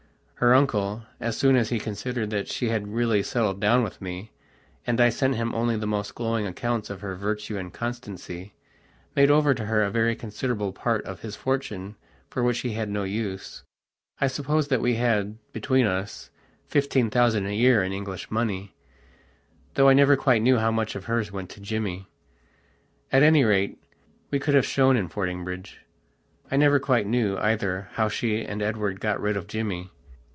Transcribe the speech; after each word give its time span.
Her 0.35 0.55
uncle, 0.55 1.03
as 1.19 1.37
soon 1.37 1.55
as 1.55 1.69
he 1.69 1.77
considered 1.77 2.31
that 2.31 2.47
she 2.47 2.69
had 2.69 2.87
really 2.87 3.21
settled 3.21 3.59
down 3.61 3.83
with 3.83 4.01
meand 4.01 4.29
I 4.99 5.09
sent 5.09 5.35
him 5.35 5.53
only 5.53 5.77
the 5.77 5.85
most 5.85 6.15
glowing 6.15 6.47
accounts 6.47 6.89
of 6.89 7.01
her 7.01 7.13
virtue 7.15 7.59
and 7.59 7.71
constancymade 7.71 8.49
over 9.15 9.53
to 9.53 9.65
her 9.67 9.83
a 9.83 9.91
very 9.91 10.15
considerable 10.15 10.73
part 10.73 11.05
of 11.05 11.19
his 11.19 11.35
fortune 11.35 11.95
for 12.27 12.41
which 12.41 12.61
he 12.61 12.71
had 12.71 12.89
no 12.89 13.03
use. 13.03 13.61
I 14.19 14.25
suppose 14.25 14.69
that 14.69 14.81
we 14.81 14.95
had, 14.95 15.37
between 15.53 15.85
us, 15.85 16.31
fifteen 16.65 17.11
thousand 17.11 17.45
a 17.45 17.53
year 17.53 17.83
in 17.83 17.93
English 17.93 18.31
money, 18.31 18.73
though 19.75 19.89
I 19.89 19.93
never 19.93 20.15
quite 20.17 20.41
knew 20.41 20.57
how 20.57 20.71
much 20.71 20.95
of 20.95 21.05
hers 21.05 21.31
went 21.31 21.51
to 21.51 21.59
Jimmy. 21.61 22.07
At 23.11 23.21
any 23.21 23.43
rate, 23.43 23.77
we 24.31 24.39
could 24.39 24.55
have 24.55 24.65
shone 24.65 24.97
in 24.97 25.07
Fordingbridge. 25.07 25.81
I 26.49 26.57
never 26.57 26.79
quite 26.79 27.05
knew, 27.05 27.37
either, 27.37 27.89
how 27.91 28.09
she 28.09 28.41
and 28.43 28.63
Edward 28.63 28.99
got 28.99 29.21
rid 29.21 29.37
of 29.37 29.45
Jimmy. 29.45 29.91